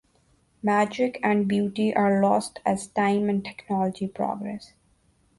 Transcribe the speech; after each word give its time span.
Magic 0.63 1.19
and 1.21 1.47
beauty 1.47 1.93
are 1.95 2.23
lost 2.23 2.59
as 2.65 2.87
time 2.87 3.29
and 3.29 3.45
technology 3.45 4.07
progress. 4.07 4.73